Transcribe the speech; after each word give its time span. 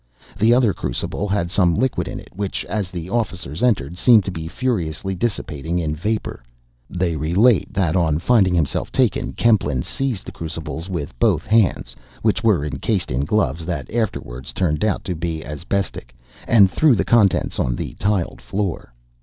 The 0.35 0.51
other 0.51 0.73
crucible 0.73 1.27
had 1.27 1.51
some 1.51 1.75
liquid 1.75 2.07
in 2.07 2.19
it, 2.19 2.31
which, 2.35 2.65
as 2.65 2.89
the 2.89 3.07
officers 3.11 3.61
entered, 3.61 3.99
seemed 3.99 4.23
to 4.23 4.31
be 4.31 4.47
furiously 4.47 5.13
dissipating 5.13 5.77
in 5.77 5.95
vapor. 5.95 6.41
They 6.89 7.15
relate 7.15 7.71
that, 7.73 7.95
on 7.95 8.17
finding 8.17 8.55
himself 8.55 8.91
taken, 8.91 9.33
Kempelen 9.33 9.83
seized 9.83 10.25
the 10.25 10.31
crucibles 10.31 10.89
with 10.89 11.13
both 11.19 11.45
hands 11.45 11.95
(which 12.23 12.43
were 12.43 12.65
encased 12.65 13.11
in 13.11 13.25
gloves 13.25 13.63
that 13.67 13.91
afterwards 13.93 14.53
turned 14.53 14.83
out 14.83 15.03
to 15.03 15.13
be 15.13 15.45
asbestic), 15.45 16.15
and 16.47 16.71
threw 16.71 16.95
the 16.95 17.05
contents 17.05 17.59
on 17.59 17.75
the 17.75 17.93
tiled 17.99 18.41
floor. 18.41 18.91